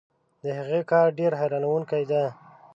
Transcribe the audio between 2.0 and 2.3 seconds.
دی.